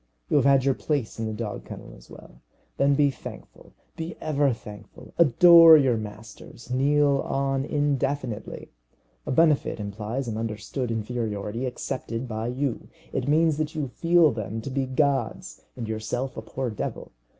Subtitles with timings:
[0.31, 2.41] You have had your place in the dog kennel as well.
[2.77, 5.13] Then be thankful be ever thankful.
[5.19, 6.71] Adore your masters.
[6.71, 8.71] Kneel on indefinitely.
[9.27, 12.87] A benefit implies an understood inferiority accepted by you.
[13.13, 17.11] It means that you feel them to be gods and yourself a poor devil.